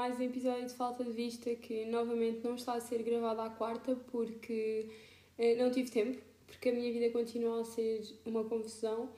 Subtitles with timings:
[0.00, 3.50] mais um episódio de Falta de Vista que novamente não está a ser gravado à
[3.50, 4.88] quarta porque
[5.36, 9.10] eh, não tive tempo, porque a minha vida continua a ser uma confusão.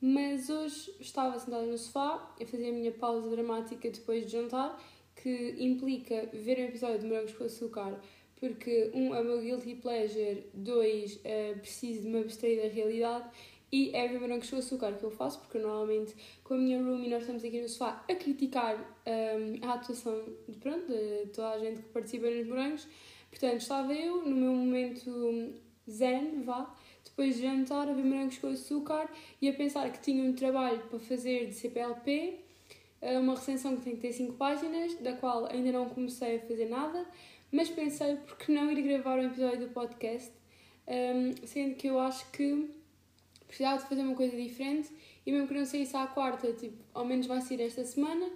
[0.00, 4.80] Mas hoje estava sentada no sofá a fazer a minha pausa dramática depois de jantar,
[5.16, 8.00] que implica ver um episódio de Morangos com Açúcar,
[8.36, 13.28] porque um é o meu guilty pleasure, dois é preciso de me abstrair da realidade
[13.70, 17.20] e é morangos com açúcar que eu faço, porque normalmente com a minha roomie nós
[17.20, 21.82] estamos aqui no sofá a criticar um, a atuação de, pronto, de toda a gente
[21.82, 22.88] que participa nos morangos.
[23.30, 25.52] Portanto, estava eu no meu momento
[25.88, 26.74] zen, vá,
[27.04, 29.10] depois de jantar, a ver morangos com açúcar
[29.40, 32.40] e a pensar que tinha um trabalho para fazer de CPLP,
[33.02, 36.40] eh, uma recensão que tem que ter 5 páginas, da qual ainda não comecei a
[36.40, 37.06] fazer nada,
[37.52, 40.32] mas pensei por que não ir gravar um episódio do podcast,
[40.86, 42.77] um, sendo que eu acho que
[43.48, 44.90] precisava de fazer uma coisa diferente
[45.26, 48.30] e mesmo que não saísse à quarta, tipo, ao menos vai sair esta semana.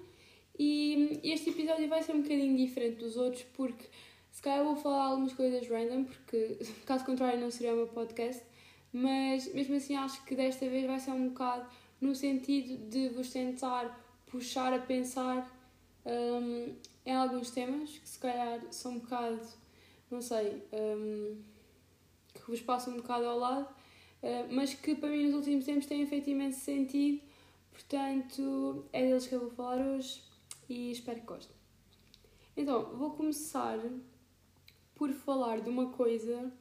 [0.59, 3.85] E este episódio vai ser um bocadinho diferente dos outros porque
[4.31, 8.43] se calhar vou falar algumas coisas random, porque caso contrário não seria o meu podcast,
[8.93, 11.67] mas mesmo assim acho que desta vez vai ser um bocado
[12.01, 15.49] no sentido de vos tentar puxar a pensar
[16.05, 16.75] um,
[17.07, 19.41] em alguns temas que se calhar são um bocado,
[20.11, 21.37] não sei, um,
[22.35, 23.82] que vos passam um bocado ao lado
[24.51, 27.21] mas que para mim nos últimos tempos têm feito imenso sentido.
[27.73, 30.23] Portanto, é deles que eu vou falar hoje
[30.69, 31.57] e espero que gostem.
[32.57, 33.79] Então, vou começar
[34.95, 36.53] por falar de uma coisa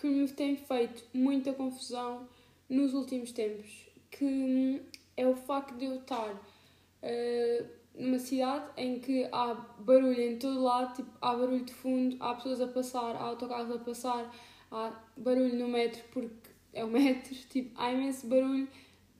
[0.00, 2.28] que me tem feito muita confusão
[2.68, 4.82] nos últimos tempos, que
[5.16, 10.62] é o facto de eu estar uh, numa cidade em que há barulho em todo
[10.62, 14.34] lado, tipo, há barulho de fundo, há pessoas a passar, há autocarros a passar,
[14.70, 16.45] há barulho no metro porque
[16.76, 18.68] é o metro, tipo, há imenso barulho.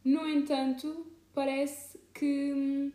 [0.05, 2.93] No entanto, parece que hum,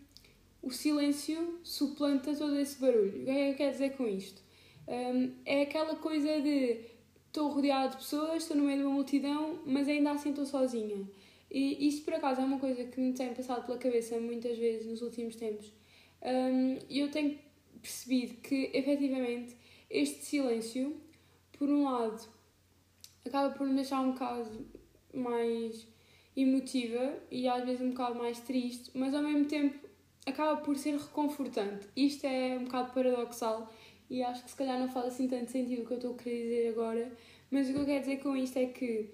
[0.62, 3.23] o silêncio suplanta todo esse barulho.
[3.23, 4.42] O que é que quer dizer com isto?
[4.88, 6.86] Um, é aquela coisa de
[7.27, 11.08] estou rodeada de pessoas, estou no meio de uma multidão, mas ainda assim estou sozinha.
[11.50, 14.86] E isso, por acaso, é uma coisa que me tem passado pela cabeça muitas vezes
[14.86, 15.73] nos últimos tempos.
[16.89, 17.38] E um, eu tenho
[17.82, 19.55] percebido que, efetivamente,
[19.89, 20.95] este silêncio,
[21.58, 22.21] por um lado,
[23.26, 24.49] acaba por me deixar um bocado
[25.14, 25.87] mais
[26.36, 29.87] emotiva e às vezes um bocado mais triste, mas ao mesmo tempo
[30.26, 31.87] acaba por ser reconfortante.
[31.95, 33.71] Isto é um bocado paradoxal
[34.09, 36.17] e acho que se calhar não faz assim tanto sentido o que eu estou a
[36.17, 37.11] querer dizer agora,
[37.49, 39.09] mas o que eu quero dizer com isto é que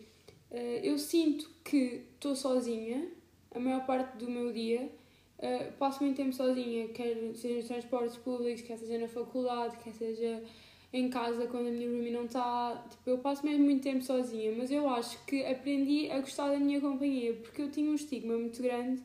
[0.51, 3.07] uh, eu sinto que estou sozinha
[3.53, 4.91] a maior parte do meu dia.
[5.37, 9.93] Uh, passo muito tempo sozinha, quer seja nos transportes públicos, quer seja na faculdade, quer
[9.93, 10.43] seja
[10.91, 12.85] em casa quando a minha roomie não está.
[12.89, 16.59] Tipo, eu passo mesmo muito tempo sozinha, mas eu acho que aprendi a gostar da
[16.59, 19.01] minha companhia porque eu tinha um estigma muito grande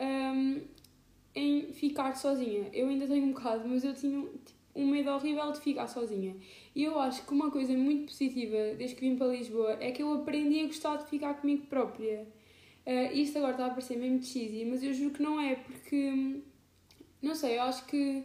[0.00, 0.60] um,
[1.34, 2.68] em ficar sozinha.
[2.72, 6.36] Eu ainda tenho um bocado, mas eu tinha tipo, um medo horrível de ficar sozinha.
[6.74, 10.02] E eu acho que uma coisa muito positiva desde que vim para Lisboa é que
[10.02, 12.26] eu aprendi a gostar de ficar comigo própria.
[12.86, 16.42] Uh, isto agora está a parecer mesmo cheesy, mas eu juro que não é, porque.
[17.22, 18.22] Não sei, eu acho que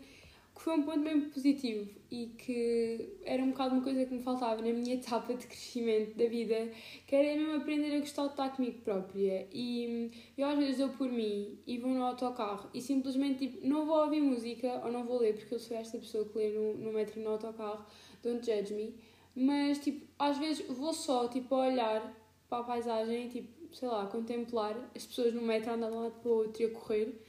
[0.62, 4.22] que foi um ponto bem positivo e que era um bocado uma coisa que me
[4.22, 6.72] faltava na minha etapa de crescimento da vida,
[7.08, 9.48] que era mesmo aprender a gostar de estar comigo própria.
[9.52, 13.88] E eu às vezes dou por mim e vou no autocarro e simplesmente tipo, não
[13.88, 16.78] vou ouvir música ou não vou ler, porque eu sou esta pessoa que lê no,
[16.78, 17.84] no metro e no autocarro,
[18.22, 18.94] don't judge me.
[19.36, 22.16] Mas tipo, às vezes vou só tipo, olhar
[22.48, 26.20] para a paisagem, tipo, sei lá, contemplar as pessoas no metro andando de um lado
[26.22, 27.20] para o outro e a correr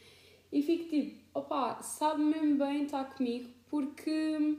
[0.53, 4.59] e fico tipo, opá, sabe mesmo bem estar comigo porque,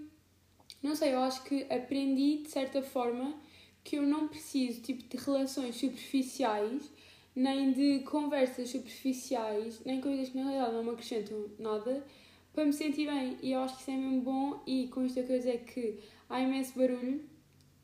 [0.81, 3.35] não sei, eu acho que aprendi de certa forma
[3.83, 6.91] que eu não preciso tipo de relações superficiais,
[7.35, 12.05] nem de conversas superficiais, nem coisas que na realidade não me acrescentam nada
[12.53, 13.37] para me sentir bem.
[13.41, 15.99] E eu acho que isso é mesmo bom e com isto eu quero dizer que
[16.29, 17.23] há imenso barulho,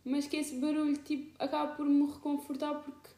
[0.05, 3.08] mas que esse barulho tipo, acaba por me reconfortar porque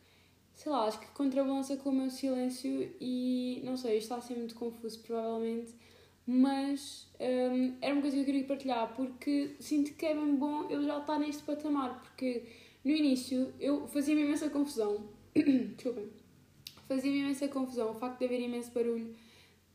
[0.62, 4.36] sei lá, acho que contrabalança com o meu silêncio e não sei, está a ser
[4.36, 5.74] muito confuso provavelmente,
[6.24, 10.70] mas um, era uma coisa que eu queria partilhar porque sinto que é bem bom
[10.70, 12.44] eu já estar neste patamar, porque
[12.86, 15.04] no início eu fazia-me imensa confusão,
[15.34, 16.12] desculpem,
[16.88, 19.16] fazia-me imensa confusão o facto de haver imenso barulho,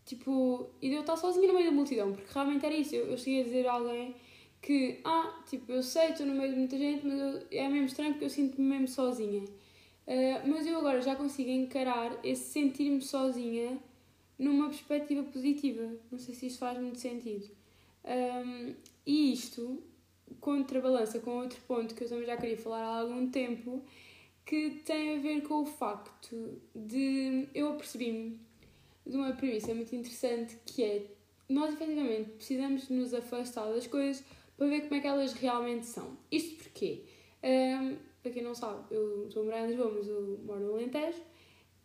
[0.04, 3.06] tipo, e de eu estar sozinha no meio da multidão, porque realmente era isso, eu,
[3.06, 4.14] eu cheguei a dizer a alguém
[4.62, 7.86] que, ah, tipo, eu sei, estou no meio de muita gente, mas eu, é mesmo
[7.86, 9.42] estranho porque eu sinto-me mesmo sozinha.
[10.06, 13.78] Uh, mas eu agora já consigo encarar esse sentir-me sozinha
[14.38, 15.96] numa perspectiva positiva.
[16.10, 17.50] Não sei se isto faz muito sentido.
[18.04, 18.74] Um,
[19.04, 19.82] e isto
[20.40, 23.82] contrabalança com outro ponto que eu também já queria falar há algum tempo,
[24.44, 28.38] que tem a ver com o facto de eu apercebi-me
[29.04, 31.06] de uma premissa muito interessante que é
[31.48, 34.24] nós efetivamente precisamos nos afastar das coisas
[34.56, 36.16] para ver como é que elas realmente são.
[36.30, 37.02] Isto porquê?
[37.42, 40.74] Um, para quem não sabe, eu estou a morar em Lisboa, mas eu moro no
[40.74, 41.22] Alentejo.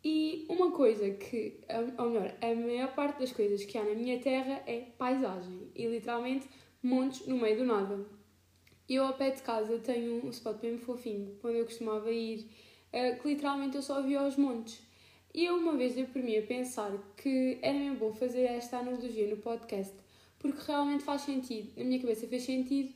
[0.04, 1.60] E uma coisa que,
[2.00, 5.70] ou melhor, a maior parte das coisas que há na minha terra é paisagem.
[5.76, 6.50] E literalmente
[6.82, 8.04] montes no meio do nada.
[8.90, 12.50] Eu ao pé de casa tenho um spot bem fofinho, onde eu costumava ir,
[12.92, 14.82] eh, que literalmente eu só via os montes.
[15.32, 18.80] E eu uma vez eu por mim a pensar que era mesmo bom fazer esta
[18.80, 19.94] analogia no podcast,
[20.40, 21.72] porque realmente faz sentido.
[21.78, 22.92] Na minha cabeça fez sentido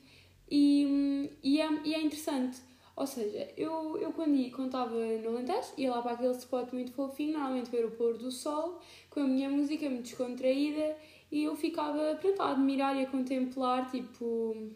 [0.49, 2.59] e, e, é, e é interessante.
[2.95, 6.71] Ou seja, eu, eu quando, ia, quando estava no Alentejo, ia lá para aquele spot
[6.71, 10.95] muito fofinho, normalmente ver o pôr do sol, com a minha música muito descontraída,
[11.29, 14.71] e eu ficava, pronto, a admirar e a contemplar, tipo,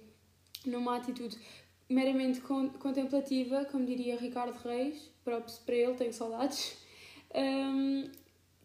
[0.66, 1.38] numa atitude
[1.88, 6.78] meramente contemplativa, como diria Ricardo Reis, próprio para ele, tenho saudades.
[7.34, 8.12] Um,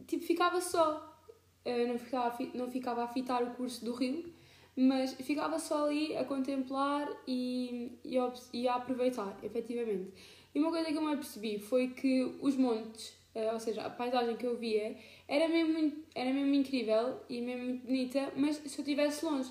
[0.07, 1.17] tipo, ficava só,
[1.65, 4.34] uh, não, ficava, não ficava a fitar o curso do rio,
[4.76, 8.17] mas ficava só ali a contemplar e, e,
[8.53, 10.12] e a aproveitar, efetivamente.
[10.55, 13.91] E uma coisa que eu me apercebi foi que os montes, uh, ou seja, a
[13.91, 18.79] paisagem que eu via, era mesmo, era mesmo incrível e mesmo muito bonita, mas se
[18.79, 19.50] eu estivesse longe.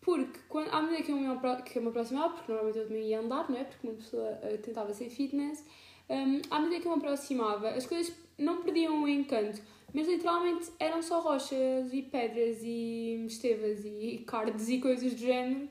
[0.00, 3.08] Porque quando, à medida que eu, me, que eu me aproximava, porque normalmente eu também
[3.08, 3.64] ia andar, não é?
[3.64, 5.64] Porque uma pessoa uh, tentava ser fitness,
[6.08, 9.62] um, à medida que eu me aproximava, as coisas não perdiam o encanto,
[9.94, 15.68] mas literalmente eram só rochas e pedras e estevas e cards e coisas do género.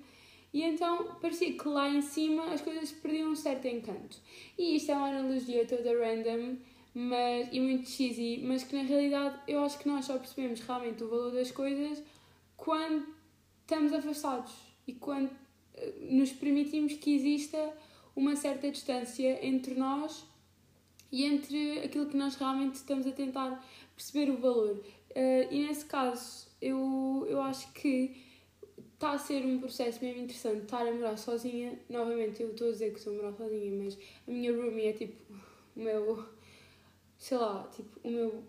[0.53, 4.17] E então parecia que lá em cima as coisas perdiam um certo encanto.
[4.57, 6.55] E isto é uma analogia toda random
[6.93, 11.03] mas, e muito cheesy, mas que na realidade eu acho que nós só percebemos realmente
[11.03, 12.01] o valor das coisas
[12.55, 13.05] quando
[13.61, 14.53] estamos afastados
[14.85, 15.31] e quando
[15.73, 17.75] eh, nos permitimos que exista
[18.15, 20.23] uma certa distância entre nós
[21.13, 23.63] e entre aquilo que nós realmente estamos a tentar
[23.95, 24.83] perceber o valor.
[25.11, 28.19] Uh, e nesse caso, eu, eu acho que
[28.95, 31.77] está a ser um processo mesmo interessante estar a morar sozinha.
[31.87, 33.95] Novamente, eu estou a dizer que estou a morar sozinha, mas
[34.27, 35.21] a minha roomie é tipo
[35.75, 36.25] o meu,
[37.19, 38.43] sei lá, tipo o meu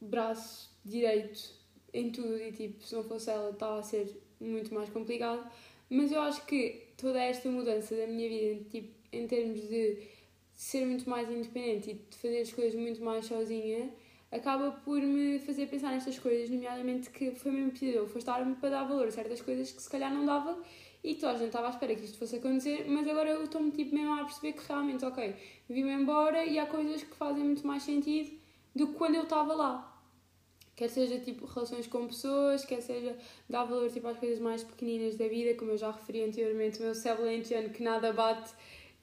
[0.00, 1.54] braço direito
[1.92, 5.48] em tudo e tipo, se não fosse ela, estava a ser muito mais complicado.
[5.88, 10.13] Mas eu acho que toda esta mudança da minha vida, tipo, em termos de
[10.54, 13.90] ser muito mais independente e de fazer as coisas muito mais sozinha,
[14.30, 18.84] acaba por me fazer pensar nestas coisas, nomeadamente que foi mesmo eu afastar-me para dar
[18.84, 20.58] valor a certas coisas que se calhar não dava
[21.04, 23.70] e toda a gente estava à espera que isto fosse acontecer, mas agora eu estou-me
[23.70, 25.36] tipo mesmo a perceber que realmente, ok,
[25.68, 28.38] vim-me embora e há coisas que fazem muito mais sentido
[28.74, 29.90] do que quando eu estava lá.
[30.74, 33.16] Quer seja tipo relações com pessoas, quer seja
[33.48, 36.82] dar valor tipo, às coisas mais pequeninas da vida, como eu já referi anteriormente, o
[36.82, 38.52] meu céu lentiano que nada bate,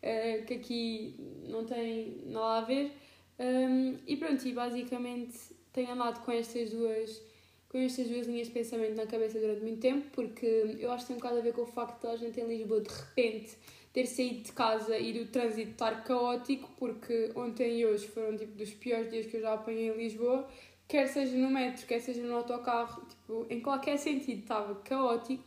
[0.03, 1.15] uh, que aqui
[1.47, 2.91] não tem nada a ver.
[3.39, 5.37] Um, e pronto, e basicamente
[5.73, 7.21] tenho andado com estas duas
[7.69, 11.07] com estas duas linhas de pensamento na cabeça durante muito tempo, porque eu acho que
[11.07, 13.57] tem um bocado a ver com o facto de a gente em Lisboa de repente
[13.93, 18.57] ter saído de casa e do trânsito estar caótico, porque ontem e hoje foram tipo
[18.57, 20.49] dos piores dias que eu já apanhei em Lisboa
[20.91, 25.41] quer seja no metro, quer seja no autocarro, tipo, em qualquer sentido estava caótico.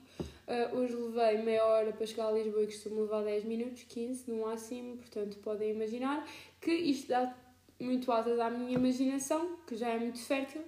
[0.47, 4.31] Uh, hoje levei meia hora para chegar a Lisboa e costumo levar 10 minutos, 15
[4.31, 6.29] no máximo, portanto podem imaginar
[6.61, 7.35] que isto dá
[7.81, 10.63] muito asas à minha imaginação, que já é muito fértil,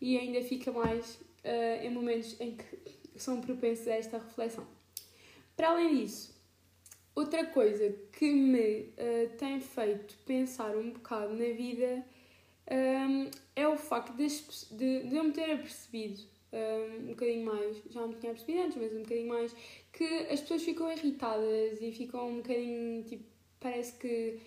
[0.00, 2.64] e ainda fica mais uh, em momentos em que
[3.16, 4.66] são propensos a esta reflexão.
[5.56, 6.34] Para além disso,
[7.14, 12.04] outra coisa que me uh, tem feito pensar um bocado na vida
[12.70, 18.06] um, é o facto de, de, de eu me ter apercebido um, bocadinho mais, já
[18.06, 19.54] me tinha percebido antes, mas um bocadinho mais,
[19.92, 23.24] que as pessoas ficam irritadas e ficam um bocadinho, tipo,
[23.58, 24.38] parece que,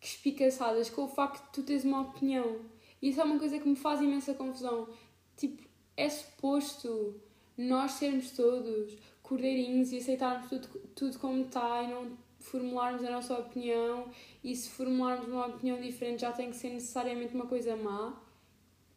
[0.00, 2.60] que espicaçadas com o facto de tu teres uma opinião.
[3.00, 4.88] E isso é uma coisa que me faz imensa confusão.
[5.36, 5.62] Tipo,
[5.96, 7.20] é suposto
[7.56, 13.34] nós sermos todos cordeirinhos e aceitarmos tudo, tudo como está e não formularmos a nossa
[13.34, 14.08] opinião
[14.44, 18.14] e se formularmos uma opinião diferente já tem que ser necessariamente uma coisa má.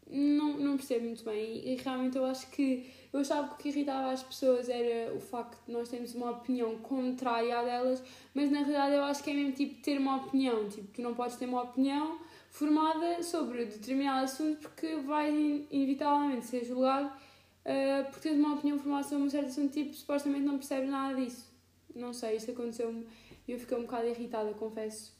[0.10, 3.70] Não, não percebo muito bem e realmente eu acho que eu achava que o que
[3.70, 8.02] irritava as pessoas era o facto de nós termos uma opinião contrária à delas,
[8.34, 11.14] mas na realidade eu acho que é mesmo tipo ter uma opinião, tipo, tu não
[11.14, 15.34] podes ter uma opinião formada sobre determinado assunto porque vais
[15.70, 20.44] inevitavelmente ser julgado uh, por teres uma opinião formada sobre um certo assunto, tipo, supostamente
[20.44, 21.48] não percebes nada disso.
[21.96, 23.06] Não sei, isto aconteceu-me
[23.48, 25.18] e eu fiquei um bocado irritada, confesso.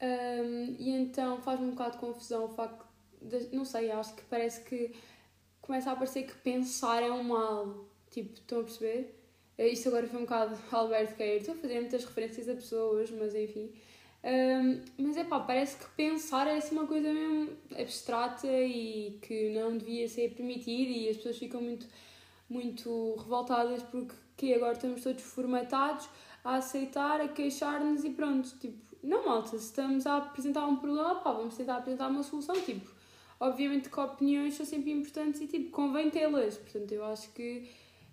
[0.00, 2.87] Um, e então faz-me um bocado de confusão o facto
[3.52, 4.92] não sei, acho que parece que
[5.60, 7.84] começa a parecer que pensar é um mal.
[8.10, 9.14] Tipo, estão a perceber?
[9.58, 11.40] Eh, isto agora foi um bocado Alberto Queiro.
[11.40, 13.70] Estou a fazer muitas referências a pessoas, mas enfim.
[14.24, 19.50] Um, mas é pá, parece que pensar é assim uma coisa mesmo abstrata e que
[19.50, 21.86] não devia ser permitida e as pessoas ficam muito,
[22.50, 26.08] muito revoltadas porque que agora estamos todos formatados
[26.44, 28.48] a aceitar, a queixar-nos e pronto.
[28.58, 32.60] Tipo, não malta, se estamos a apresentar um problema, pá, vamos tentar apresentar uma solução.
[32.62, 32.90] Tipo,
[33.40, 36.56] obviamente que opiniões são sempre importantes e tipo, convém tê-las.
[36.56, 37.68] Portanto, eu acho que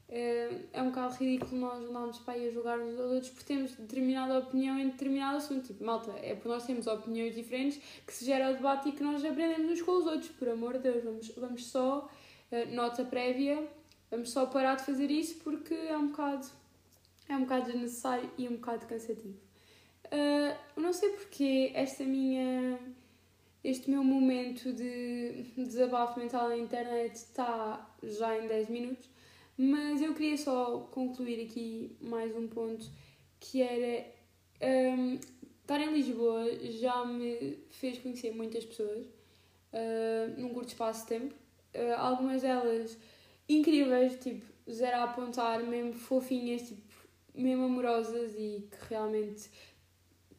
[0.07, 3.53] é, é um bocado ridículo nós andarmos para aí a julgar uns aos outros porque
[3.53, 5.65] temos determinada opinião em determinado assunto.
[5.65, 9.03] Tipo, malta, é por nós termos opiniões diferentes que se gera o debate e que
[9.03, 10.29] nós aprendemos uns com os outros.
[10.29, 12.09] Por amor de Deus, vamos, vamos só,
[12.51, 13.67] uh, nota prévia,
[14.11, 16.47] vamos só parar de fazer isso porque é um bocado,
[17.27, 19.39] é um bocado desnecessário e um bocado cansativo.
[20.05, 22.77] Uh, não sei porque esta minha
[23.65, 29.09] este meu momento de desabafo mental na internet está já em 10 minutos,
[29.57, 32.85] mas eu queria só concluir aqui mais um ponto
[33.39, 34.05] que era
[34.61, 35.15] um,
[35.61, 36.45] estar em Lisboa
[36.79, 39.07] já me fez conhecer muitas pessoas
[39.73, 41.33] uh, num curto espaço de tempo.
[41.73, 42.95] Uh, algumas delas
[43.49, 46.81] incríveis, tipo, zero a apontar, mesmo fofinhas, tipo,
[47.33, 49.49] mesmo amorosas e que realmente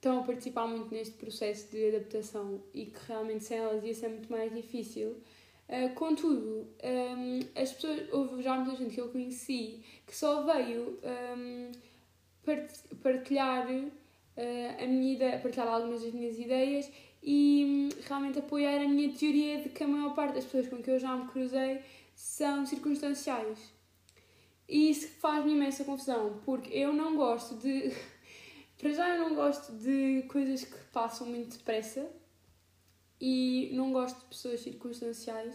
[0.06, 4.08] estão a participar muito neste processo de adaptação e que realmente sem elas ia ser
[4.08, 5.16] muito mais difícil.
[5.68, 11.00] Uh, contudo, um, as pessoas, houve já muita gente que eu conheci que só veio
[11.36, 11.72] um,
[13.02, 13.90] partilhar uh,
[14.80, 16.88] a minha ideia, partilhar algumas das minhas ideias
[17.20, 20.80] e um, realmente apoiar a minha teoria de que a maior parte das pessoas com
[20.80, 21.80] que eu já me cruzei
[22.14, 23.58] são circunstanciais.
[24.68, 27.92] E isso faz-me imensa confusão, porque eu não gosto de.
[28.78, 32.06] Para já, eu não gosto de coisas que passam muito depressa
[33.20, 35.54] e não gosto de pessoas circunstanciais.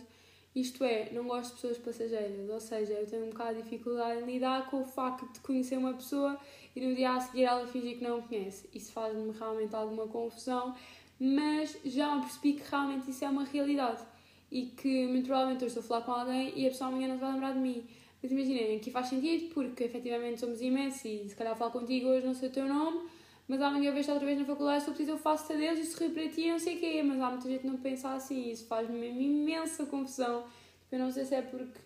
[0.55, 4.21] Isto é, não gosto de pessoas passageiras, ou seja, eu tenho um bocado de dificuldade
[4.21, 6.37] em lidar com o facto de conhecer uma pessoa
[6.75, 8.67] e no dia a seguir ela fingir que não conhece.
[8.73, 10.75] Isso faz-me realmente alguma confusão,
[11.17, 14.03] mas já me percebi que realmente isso é uma realidade
[14.51, 17.17] e que muito provavelmente eu estou a falar com alguém e a pessoa amanhã não
[17.17, 17.87] vai lembrar de mim.
[18.21, 22.25] Mas imaginem, aqui faz sentido porque efetivamente somos imensos e se calhar falar contigo hoje
[22.25, 23.09] não sei o teu nome
[23.51, 25.77] mas amanhã eu vejo outra vez na faculdade, se eu preciso eu faço a Deus
[25.77, 28.13] e sorrio para ti, não sei o quê, mas há muita gente que não pensa
[28.13, 30.45] assim, isso faz-me imensa confusão.
[30.89, 31.77] Eu não sei se é porque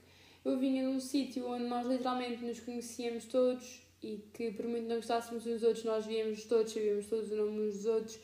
[0.44, 4.88] eu vinha de um sítio onde nós literalmente nos conhecíamos todos e que por muito
[4.88, 8.20] não gostássemos uns dos outros, nós víamos todos, sabíamos todos o nome uns dos outros.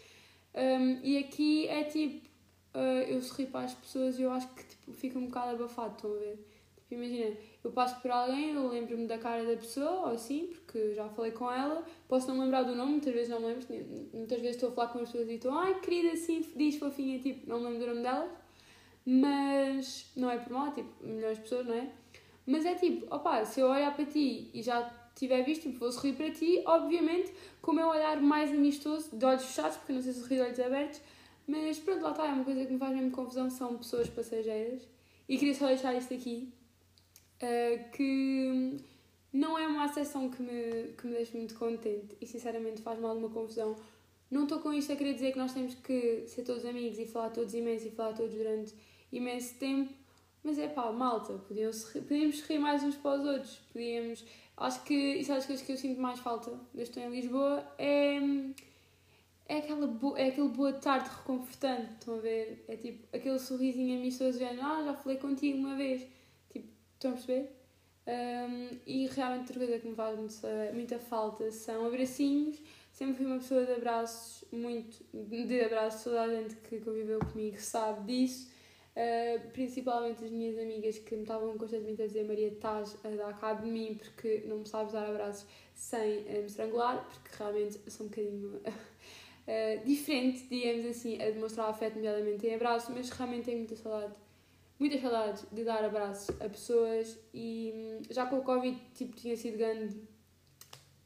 [0.54, 2.28] Um, e aqui é tipo,
[2.76, 5.96] uh, eu sorri para as pessoas e eu acho que tipo, fica um bocado abafado,
[5.96, 6.51] estão a ver?
[6.92, 10.94] Tipo, imagina, eu passo por alguém, eu lembro-me da cara da pessoa, ou assim, porque
[10.94, 13.66] já falei com ela, posso não lembrar do nome, muitas vezes não me lembro,
[14.14, 17.18] muitas vezes estou a falar com as pessoas e estou, ai querida, assim, diz fofinha,
[17.20, 18.30] tipo, não me lembro do nome delas,
[19.06, 21.90] mas não é por mal, tipo, milhões de pessoas, não é?
[22.46, 24.84] Mas é tipo, opá, se eu olhar para ti e já
[25.16, 27.32] tiver visto, tipo, vou sorrir para ti, obviamente,
[27.62, 30.42] com o meu olhar mais amistoso, de olhos fechados, porque não sei se sorri de
[30.42, 31.02] olhos abertos,
[31.48, 34.86] mas pronto, lá está, é uma coisa que me faz mesmo confusão, são pessoas passageiras,
[35.30, 36.52] e queria só deixar isto aqui,
[37.42, 38.78] uh, que
[39.34, 43.30] não é uma acessão que me, que me deixa muito contente e sinceramente faz-me alguma
[43.30, 43.76] confusão.
[44.30, 47.06] Não estou com isto a querer dizer que nós temos que ser todos amigos e
[47.06, 48.74] falar todos imenso e falar todos durante
[49.12, 49.94] imenso tempo,
[50.44, 54.24] mas é pá, malta, podíamos, podíamos rir mais uns para os outros, podíamos.
[54.56, 57.66] Acho que isso é das coisas que eu sinto mais falta desde estou em Lisboa
[57.78, 58.20] é.
[59.48, 62.64] É, aquela bo é aquele boa tarde reconfortante, estão a ver?
[62.70, 66.08] É tipo aquele sorrisinho amistoso, dizendo, ah, já falei contigo uma vez
[67.02, 67.52] Estão a perceber?
[68.06, 72.62] Um, e realmente outra coisa que me faz muita, muita falta são abracinhos.
[72.92, 77.60] Sempre fui uma pessoa de abraços, muito de abraços, toda a gente que conviveu comigo
[77.60, 78.52] sabe disso.
[78.92, 83.40] Uh, principalmente as minhas amigas que me estavam constantemente a dizer Maria, estás a dar
[83.40, 87.80] cabo de mim porque não me sabes dar abraços sem uh, me estrangular, porque realmente
[87.90, 93.46] sou um bocadinho uh, diferente, digamos assim, a demonstrar afeto, nomeadamente em abraço, mas realmente
[93.46, 94.14] tenho muita saudade
[94.82, 99.38] muitas saudades de dar abraços a pessoas e hum, já com o Covid tipo, tinha
[99.38, 99.96] sido grande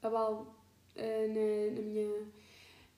[0.01, 0.55] abalo
[0.95, 2.25] uh, na, na minha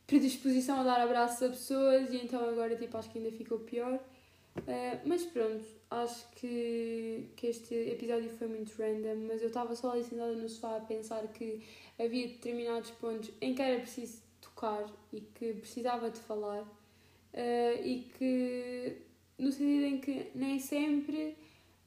[0.06, 3.96] predisposição a dar abraços a pessoas e então agora tipo, acho que ainda ficou pior.
[3.96, 9.92] Uh, mas pronto, acho que, que este episódio foi muito random, mas eu estava só
[9.92, 11.64] ali sentada no sofá a pensar que
[12.00, 18.12] havia determinados pontos em que era preciso tocar e que precisava de falar uh, e
[18.16, 19.08] que
[19.38, 21.38] no sentido em que nem sempre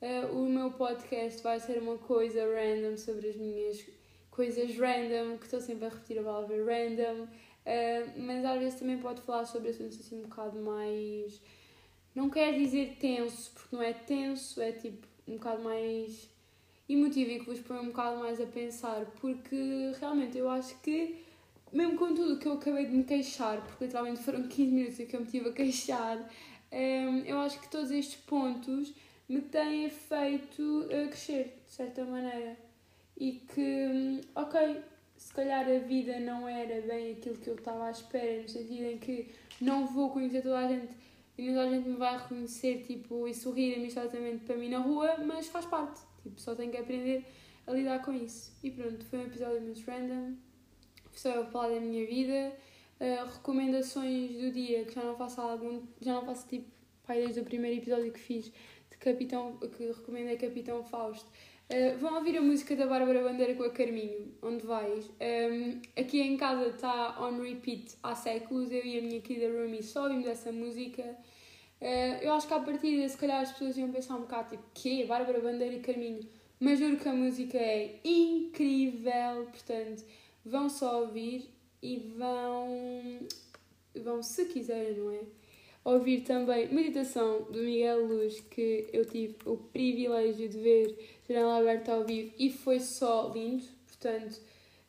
[0.00, 3.84] uh, o meu podcast vai ser uma coisa random sobre as minhas
[4.30, 8.98] coisas random, que estou sempre a repetir a palavra random, uh, mas às vezes também
[8.98, 11.40] pode falar sobre assuntos assim um bocado mais.
[12.14, 16.28] Não quer dizer tenso, porque não é tenso, é tipo um bocado mais
[16.88, 21.24] emotivo e que vos põe um bocado mais a pensar, porque realmente eu acho que
[21.72, 25.14] mesmo com tudo que eu acabei de me queixar, porque literalmente foram 15 minutos que
[25.14, 26.28] eu me tive a queixar,
[27.26, 28.92] eu acho que todos estes pontos
[29.28, 32.56] me têm feito uh, crescer, de certa maneira.
[33.16, 34.80] E que, hum, ok,
[35.16, 38.84] se calhar a vida não era bem aquilo que eu estava à espera, no sentido
[38.84, 39.28] em que
[39.60, 40.94] não vou conhecer toda a gente
[41.36, 45.16] e toda a gente me vai reconhecer tipo, e sorrir amistosamente para mim na rua,
[45.24, 46.00] mas faz parte.
[46.22, 47.24] Tipo, só tenho que aprender
[47.66, 48.52] a lidar com isso.
[48.62, 50.34] E pronto, foi um episódio muito random.
[51.12, 52.52] Só eu falar da minha vida.
[53.00, 55.82] Uh, recomendações do dia que já não faço algum.
[56.00, 56.68] Já não faço tipo.
[57.06, 59.56] Pai, desde o primeiro episódio que fiz de Capitão.
[59.56, 61.28] que recomendei Capitão Fausto.
[61.70, 65.08] Uh, vão ouvir a música da Bárbara Bandeira com a Carminho, onde vais.
[65.08, 69.80] Um, aqui em casa está on repeat há séculos, eu e a minha querida Rumi
[69.80, 71.02] só ouvimos essa música.
[71.80, 74.64] Uh, eu acho que à partida, se calhar as pessoas iam pensar um bocado tipo,
[74.74, 76.28] que Bárbara Bandeira e Carminho.
[76.58, 80.04] Mas juro que a música é incrível, portanto,
[80.44, 81.48] vão só ouvir
[81.82, 83.20] e vão,
[83.94, 85.20] vão se quiserem, não é?
[85.82, 91.92] Ouvir também meditação do Miguel Luz, que eu tive o privilégio de ver janela aberta
[91.92, 94.34] ao vivo e foi só lindo, portanto,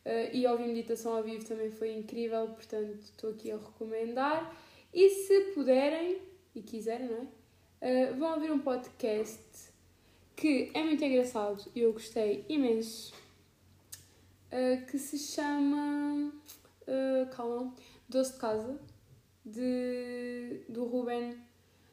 [0.04, 4.54] uh, e ouvir meditação ao vivo também foi incrível, portanto, estou aqui a recomendar.
[4.92, 6.18] E se puderem
[6.54, 7.28] e quiserem, não
[7.80, 8.10] é?
[8.10, 9.72] Uh, vão ouvir um podcast
[10.36, 13.14] que é muito engraçado e eu gostei imenso,
[14.52, 16.32] uh, que se chama.
[16.82, 17.74] Uh, calma,
[18.08, 18.80] Doce de Casa,
[19.44, 21.36] de, do Ruben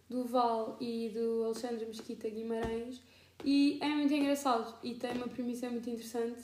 [0.10, 3.02] Duval e do Alexandre Mesquita Guimarães.
[3.44, 6.42] E é muito engraçado e tem uma premissa muito interessante.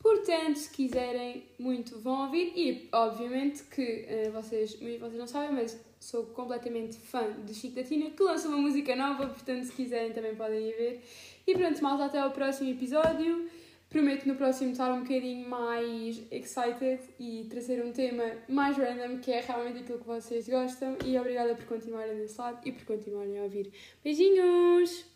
[0.00, 2.52] Portanto, se quiserem muito, vão ouvir.
[2.56, 7.82] E, obviamente, que uh, vocês, vocês não sabem, mas sou completamente fã de Chico da
[7.82, 9.26] Tina, que lança uma música nova.
[9.26, 11.04] Portanto, se quiserem, também podem ir ver.
[11.46, 13.50] E pronto, malta, até ao próximo episódio.
[13.90, 19.32] Prometo no próximo estar um bocadinho mais excited e trazer um tema mais random, que
[19.32, 20.96] é realmente aquilo que vocês gostam.
[21.04, 23.72] E obrigada por continuarem desse lado e por continuarem a ouvir.
[24.04, 25.06] Beijinhos!